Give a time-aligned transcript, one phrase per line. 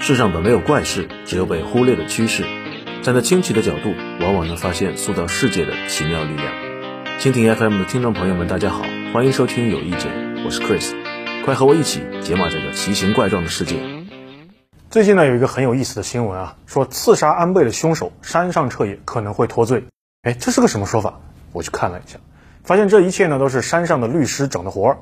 [0.00, 2.42] 世上本没有怪事，只有被忽略的趋势。
[3.02, 6.54] 站在清奇的角度，往往能发现塑造世界的奇妙力量。
[7.18, 8.82] 蜻蜓 FM 的听众朋友们，大家好，
[9.12, 10.10] 欢迎收听有意见，
[10.46, 10.94] 我是 Chris，
[11.44, 13.76] 快和我一起解码这个奇形怪状的世界。
[14.88, 19.84] 最近呢，有一个很有意思的新闻啊，说刺杀安倍的凶手山上彻也可能会脱罪。
[20.22, 21.20] 哎，这是个什么说法？
[21.52, 22.18] 我去看了一下，
[22.64, 24.98] 发现这一切呢都是山上的律师整的活儿。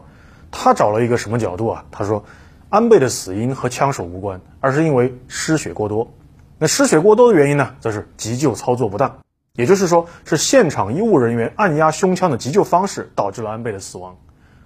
[0.51, 1.85] 他找了一个什么角度啊？
[1.93, 2.25] 他说，
[2.71, 6.13] 安倍的死因和枪手无关，而是因为失血过多。
[6.57, 9.19] 那失血过多的原因呢，则是急救操作不当，
[9.55, 14.17] 也就是说，是现场医务人员按压胸腔的急救方式导致了安倍的死亡。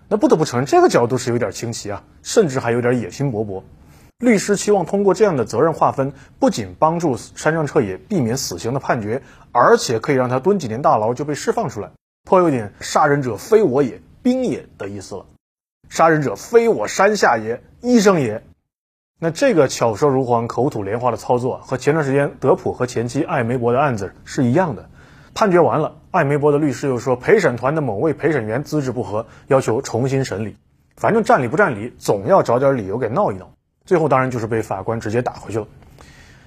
[0.09, 3.63] 那不得不承认，这个角度是有点清奇啊，甚至还有点野心勃勃。
[4.19, 11.91] 律师期望通过这样的责任划分，不仅帮助山上彻也避免死刑的判决，而且可以让他蹲几年大牢就被释放出来，
[12.25, 15.27] 颇有点“杀人者非我也，兵也”的意思了。
[15.95, 18.43] 杀人者非我山下也，医生也。
[19.21, 24.91] 那这个巧舌如簧、口吐莲花的操作，和前段时间德普和前妻艾梅伯的案子是一样的。
[25.35, 30.57] 判决完了，艾梅伯的律师又说陪审团的某位陪审员资质不合，要求重新审理。
[30.97, 33.53] 反正占理不占理，总要找点理由给闹一闹。
[33.85, 35.69] 最后当然就是被法官直接打回去了。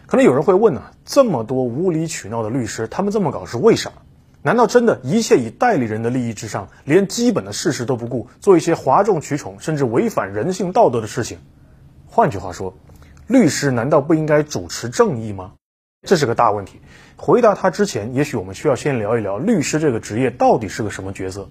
[0.07, 3.93] 可能有人会问呢，这么多无理取闹的律师，他们这么搞是为啥？
[4.43, 11.39] 难道真的一切以代理人的利益至上，连基本的事实都不顾，做一些哗众取宠甚至违反人性道德的事情？
[12.05, 12.77] 换句话说，
[13.27, 15.53] 律师难道不应该主持正义吗？
[16.07, 16.79] 这是个大问题。
[17.17, 21.49] 回答他之前，也许我们需要先聊一聊律师这个职业到底是个什么角色。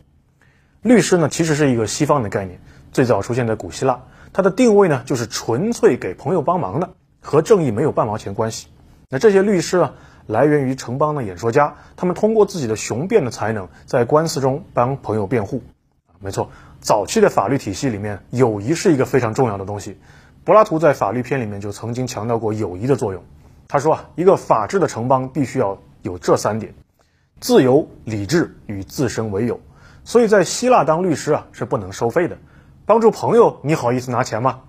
[0.81, 2.61] 律师呢，其实是一个西方的概念，
[2.93, 4.05] 最早出现在古希腊。
[4.33, 8.69] 它的定位呢，就是纯粹给朋友帮忙的，和正义没有半毛钱关系。
[9.09, 9.95] 那这些律师啊，
[10.27, 15.63] 来源于城邦的演说家，他们通过自己的雄辩的才能，在官司中帮朋友辩护。
[16.19, 19.99] 没错，早期的法律体系里面，友谊是一个非常重要的东西。
[20.45, 23.23] 柏拉图在法律篇里面就曾经强调过友谊的作用。
[23.69, 26.75] 他说啊，一个法治的城邦必须要有这三点：
[27.41, 29.61] 自由、理智与自身为友。
[30.05, 32.39] 所以在希腊当律师啊是不能收费的。
[32.87, 34.61] 帮助朋友，你好意思拿钱吗？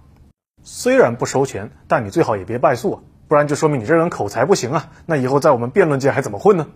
[0.63, 4.89] 虽然不收钱，但你最好也别败诉啊，不然就说明你这人口才不行啊。
[5.05, 6.67] 那以后在我们辩论界还怎么混呢？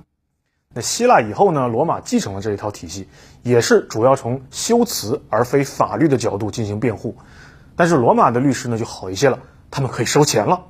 [0.73, 1.67] 那希腊以后呢？
[1.67, 3.09] 罗马继承了这一套体系，
[3.43, 7.17] 也是主要从修辞而非法律的角度进行辩护。
[7.75, 10.67] 但是罗马的律师呢就好一些了，他们可以收钱了。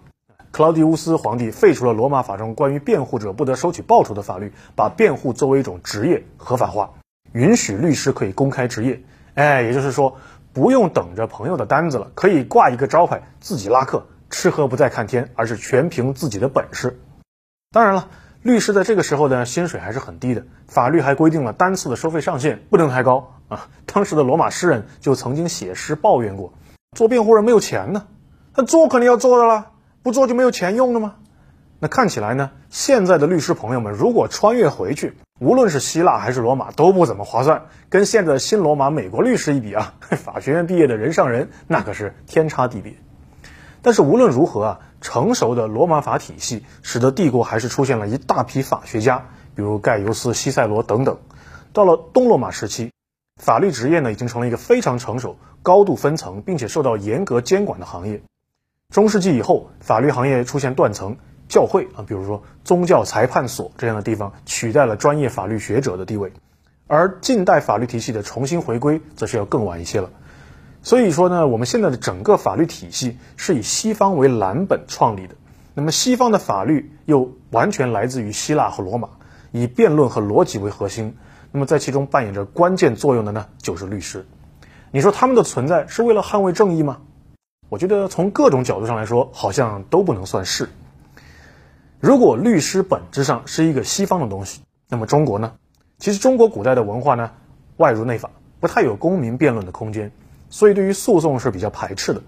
[0.52, 6.92] 克劳狄乌斯皇帝废除了罗马法中关于辩护者不得收取报酬的法律，把辩护作为一种职业合法化，
[7.32, 9.04] 允许律师可以公开职业。
[9.36, 10.18] 哎，也就是说
[10.52, 17.00] 不用等着朋友的单子了，可以挂一个招牌自己拉客，吃喝不再看天，而是全凭自己的本事。
[17.72, 18.10] 当然了，
[18.42, 23.68] 律师在这个时候呢薪水还是很低的，法律还规定了单次的收费上限不能太高啊。
[23.86, 26.54] 当时的罗马诗人就曾经写诗抱怨过。
[26.98, 28.08] 做辩护人没有钱呢，
[28.56, 29.68] 那做肯定要做的啦，
[30.02, 31.16] 不做就没有钱用了吗？
[31.80, 37.66] 那看起来呢，现在的律师朋友们如果穿越回去，无论是希腊还是罗马都不怎么划算。
[37.90, 42.94] 跟现在的新罗马美国律师一比啊， 法学院毕业的人上人那可是天差地别。
[43.82, 51.20] 但是无论如何啊，成熟的罗马法体系使得帝国还是出现了一大批法学家，比如盖尤斯、西塞罗等等。
[51.74, 52.92] 到了东罗马时期。
[53.42, 58.22] 法律职业呢，已经成了一个非常成熟、高度分层，并且受到严格监管的行业。
[58.92, 61.18] 中世纪以后，法律行业出现断层，
[61.50, 66.34] 教会啊，比如说宗教裁判所这样的地方，取代了专业法律学者的地位。
[66.86, 70.12] 而近代法律体系的重新回归，则是要更晚一些了。
[70.84, 75.36] 所以说呢，我们现在的整个法律体系是以西方为蓝本创立的。
[75.74, 79.10] 那么西方的法律又完全来自于希腊和罗马，
[79.52, 81.16] 以辩论和逻辑为核心。
[81.52, 84.26] 那么在其中扮演着关键作用的呢，就是律师。
[84.92, 86.98] 你说他们的存在是为了捍卫正义吗？
[87.70, 90.68] 我觉得从各种角度上来说，好像都不能算是。
[92.00, 95.54] 如果律师本质上是一个西方的东西，那么中国呢？
[96.00, 97.32] 其实中国古代的文化呢，
[97.78, 100.12] 外儒内法，不太有公民辩论的空间，
[100.52, 102.22] 所以对于诉讼是比较排斥的。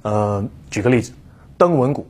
[0.00, 1.12] 呃，举个例子，
[1.58, 2.06] 登文谷，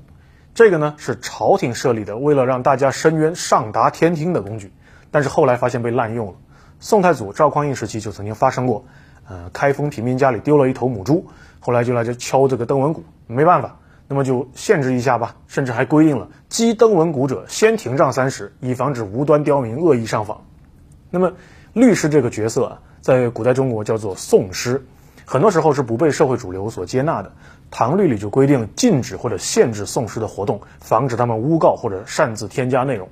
[0.54, 4.72] 这个呢是朝廷设立的，为了让大家申冤上达天听的工具，
[5.10, 6.34] 但是后来发现被滥用了。
[6.80, 8.84] 宋太祖赵匡胤时期就曾经发生过，
[9.28, 11.26] 呃，开封平民家里丢了一头母猪，
[11.60, 20.44] 后来就来这敲这个登文鼓，没办法，那么就限制一下吧，甚至还规定了击登文鼓者先停杖三十，以防止无端刁民恶意上访。
[21.10, 21.32] 那么
[21.72, 24.84] 律师这个角色啊，在古代中国叫做讼师，
[25.24, 27.32] 很多时候是不被社会主流所接纳的。
[27.70, 33.08] 唐律里就规定禁止或者限制宋诗的活动，防止他们诬告或者擅自添加内容。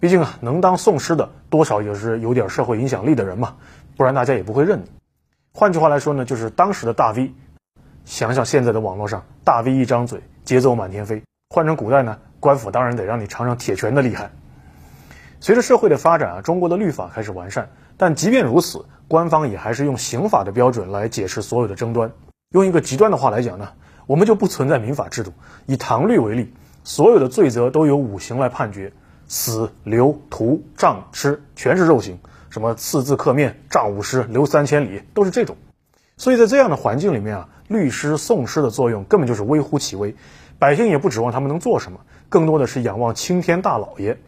[0.00, 3.56] 毕竟啊，能当宋诗的多少也是有点社会影响力的人嘛，
[3.96, 4.84] 不然大家也不会认你。
[5.52, 7.34] 换句话来说呢，就是当时的大 V，
[8.04, 11.22] 想想现在的网络上，大 V 一张嘴，节奏满天飞。
[11.50, 14.30] 换成古代呢，官府当然得让你尝尝铁拳的厉害。
[15.40, 22.12] 随着社会的发展啊，中国的律法开始完善，但即便如此，官方也还是用刑法的标准来解释所有的争端。
[22.50, 23.66] 用一个极端的话来讲呢，
[24.06, 25.32] 我们就不存在民法制度。
[25.66, 26.52] 以唐律为例，
[26.84, 28.92] 所有的罪责都由五刑来判决，
[29.26, 32.18] 死、流、徒、杖、吃，全是肉刑。
[32.50, 35.56] 什么刺字刻面、杖五十、流三千里，都是这种。
[36.16, 40.14] 所以在这样的环境里面啊，律师、讼师的作用根本就是微乎其微，
[40.58, 44.18] 百姓也不指望他们能做什么，更多的是仰望青天大老爷。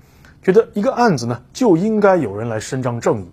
[0.42, 3.30] 觉得一个案子呢，就应该有人来伸张正义。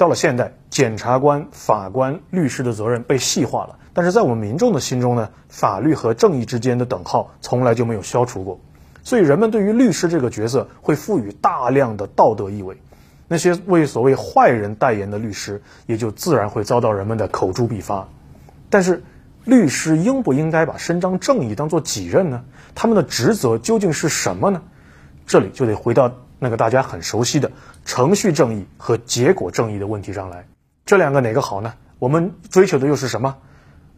[0.00, 8.58] 到了现代，检察官、法官、律师的责任被细化了，但是在我们民众的心中呢，法律和正义之间的等号从来就没有消除过。
[9.04, 12.78] 所以人们对于律师这个角色会赋予大量的道德意味。
[13.28, 18.08] 那些为所谓坏人代言的律师，也就自然会遭到人们的口诛笔伐。
[18.70, 19.02] 但是，
[19.44, 22.42] 律师应不应该把伸张正义当做己任呢？
[22.74, 24.62] 他们的职责究竟是什么呢？
[25.26, 27.52] 这里就得回到那个大家很熟悉的
[27.84, 30.46] 程序正义和结果正义的问题上来。
[30.86, 31.74] 这两个哪个好呢？
[31.98, 33.36] 我们追求的又是什么？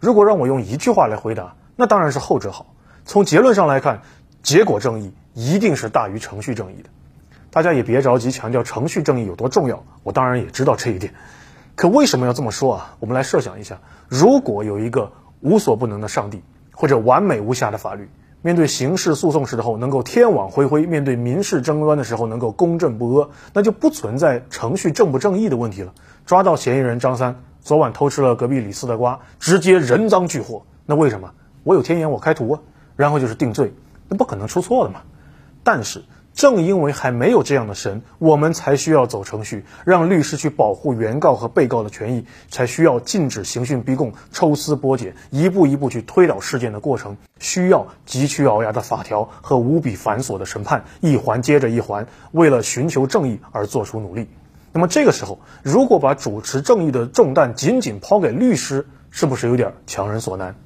[0.00, 2.74] 如果让我用一句话来回答，那当然是后者好。
[3.04, 4.02] 从结论上来看，
[4.42, 6.90] 结果正义一定是大于程序正义的。
[7.50, 11.14] 大家也别着急强调程序正义有多重要，我当然也知道这一点。
[11.76, 12.96] 可为什么要这么说啊？
[12.98, 13.78] 我们来设想一下，
[14.08, 16.42] 如果有一个无所不能的上帝，
[16.72, 18.10] 或者完美无瑕的法律。
[18.42, 25.94] 面对刑事诉讼时候能够天网恢恢，面对民事争端的时候能够公正不阿，那就不存在程序正不正义的问题了。
[26.26, 30.64] 抓到嫌疑人张三昨晚偷吃了隔壁李四的瓜，直接人赃俱获。
[30.84, 31.32] 那为什么？
[31.64, 32.60] 我有天眼，我开图啊，
[32.96, 33.72] 然后就是定罪，
[34.08, 35.02] 那不可能出错的嘛。
[35.62, 36.02] 但是。
[36.34, 54.28] 正因为还没有这样的神，我们才需要走程序，让律师去保护原告和被告的权益，才需要禁止刑讯逼供、抽丝剥茧，一步一步去推导事件的过程，需要急曲聱牙的法条和无比繁琐的审判，一环接着一环，为了寻求正义而做出努力。
[54.72, 60.56] 那么这个时候，如果把主持正义的重担仅仅抛给律师，是不是有点强人所难？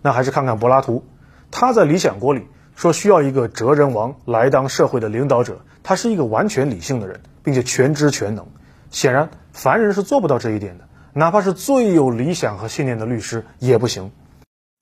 [0.00, 1.04] 那还是看看柏拉图，
[1.50, 2.46] 他在《理想国》里。
[2.76, 8.46] 说需要一个哲人王来当社会的领导者，他是一个完全理性的人，并且全知全能。
[8.90, 10.84] 显然，凡人是做不到这一点的，
[11.14, 14.12] 哪怕是最有理想和信念的律师也不行。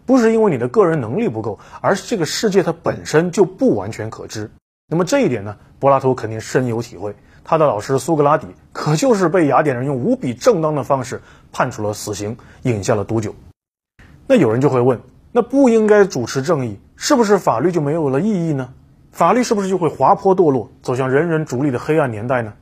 [0.04, 4.50] 不是因为你的个人能力不够，而是这个世界它本身就不完全可知。
[4.88, 7.14] 那么这一点呢，柏拉图肯定深有体会。
[7.44, 13.36] 他的老师苏格拉底可就是被雅典人用无比正当的方式判处了死刑，饮下了毒酒。
[14.26, 15.00] 那有人就会问。
[15.30, 18.72] 那不应该主持正义，是不是法律就没有了意义呢？
[19.10, 22.54] 法律是不是就会滑坡堕落，走向人人逐利的黑暗年代呢？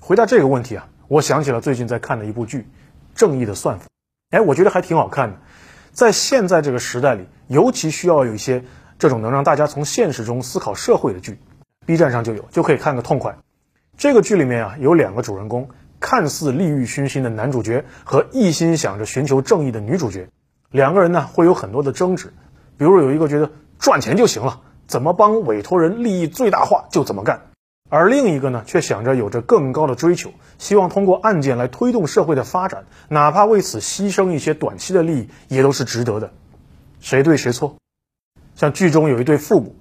[0.00, 2.58] 回答这个问题啊，我想起了最近在看的一部剧
[3.14, 3.86] 《正义的算法》，
[4.36, 5.36] 哎，我觉得还挺好看的。
[5.92, 8.64] 在现在这个时代里，尤其需要有一些
[8.98, 11.38] 这种能让大家从现实中思考社会的剧
[11.86, 13.36] ，B 站上就有，就可以看个痛快。
[13.96, 15.68] 这个剧里面啊，有两个主人公，
[16.00, 20.28] 看似利欲熏心的男主角和一心想着寻求正义的女主角。
[20.70, 22.32] 两个人呢会有很多的争执，
[22.78, 23.50] 比如有一个觉得
[23.82, 27.48] 赚钱就行了，怎么帮委托人利益最大化就怎么干，
[27.90, 36.30] 而另一个呢却想着有着更高的追求，希望通过案件来推动社会的发展，哪怕为此牺牲一些短期的利益也都是值得的。
[37.00, 37.74] 谁对谁错？
[38.54, 39.74] 像剧中有一对父母，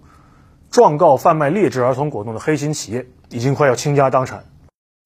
[0.71, 4.45] 状告贩卖劣质儿童果冻的黑心企业，已经快要倾家荡产，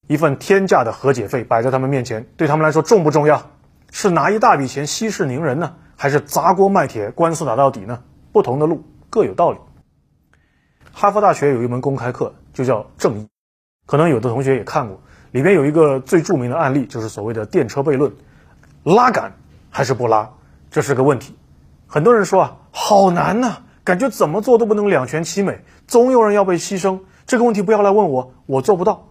[0.08, 3.50] 一份天价的和解费摆在他们面前，对他们来说重不重要？
[3.90, 8.00] 是拿一大笔钱息事宁人呢，还是砸锅卖铁官司打到底呢？
[8.36, 9.58] 不同的路各有道理。
[10.92, 13.26] 哈佛大学有一门公开课就叫正义，
[13.86, 15.00] 可能有的同学也看过，
[15.30, 18.12] 里面有一个最著名的案例，就是所谓的电车悖论，
[18.84, 19.32] 拉杆
[19.70, 20.28] 还是不拉，
[20.70, 21.34] 这是个问题。
[21.86, 27.00] 很多人说啊，好难呐，感觉怎么做都不能两全其美，总有人要被牺牲。
[27.26, 29.08] 这个问题不要来问我，我做不到。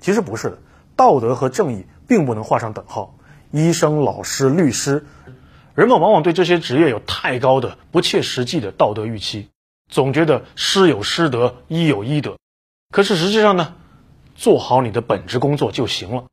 [0.00, 0.58] 其实不是的，
[0.96, 3.14] 道德和正义并不能画上等号。
[3.52, 5.06] 医生、老师、律师，
[5.74, 9.48] 人们往往对这些职业有太高的、不切实际的道德预期，
[9.88, 12.36] 总觉得师有师德，医有医德。
[12.90, 13.74] 可是实际上呢，
[14.34, 16.24] 做好你的本职工作就行了。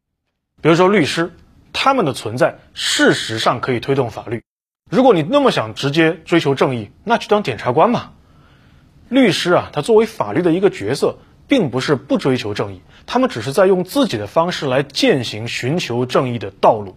[0.61, 1.31] 比如说律师，
[1.71, 4.43] 他们的存在事实上可以推动法律。
[4.91, 8.11] 如果你那么想直接追求正义，那去当检察官嘛。
[9.07, 11.17] 律师啊，他作为法律的一个角色，
[11.47, 16.95] 并不是不追求正义，他们只是在用自己的方式来践行寻求正义的道路。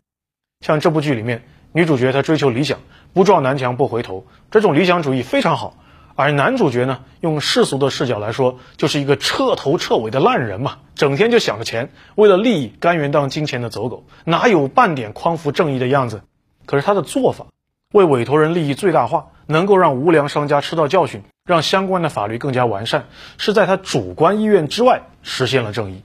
[0.60, 2.78] 像这部剧里面，女主角她追求理想，
[3.12, 5.76] 不撞南墙不回头，这种理想主义非常好。
[6.14, 16.22] 而男主角呢，用世俗的视角来说，就是一个彻头彻尾的烂人嘛，整天就想着钱，为了利益甘愿当金钱的走狗，哪有半点匡扶正义的样子？
[16.66, 17.46] 可是他的做法
[17.92, 23.06] 为委托人利益最大化，能够让无良商家吃到教训，让相关的法律更加完善，
[23.38, 26.02] 是在他主观意愿之外实现了正义。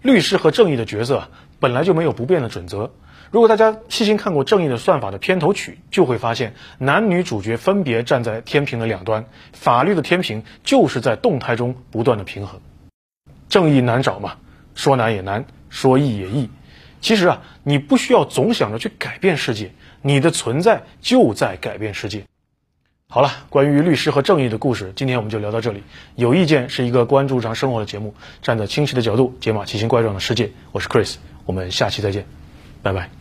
[0.00, 1.28] 律师和正义的角色
[1.60, 2.92] 本来就没有不变的准则。
[3.30, 12.60] 如果大家细心看过《正义的算法》的片头曲，就会发现男女主角分别站在天平的两端，法律的天平就是在动态中不断的平衡。
[13.48, 14.36] 正义难找嘛，
[14.74, 16.50] 说难也难，说易也易。
[17.00, 22.24] 其实啊，你不需要总想着去改变世界，你的存在就在改变世界。
[23.10, 25.82] 好了，关于律师和正义的故事，今天我们就聊到这里。
[26.14, 30.50] 有意见是一个关注日常生活的节目，站在清晰的角度解码奇形怪状的世界。
[30.72, 31.16] 我是 Chris，
[31.46, 32.26] 我们下期再见，
[32.82, 33.17] 拜拜。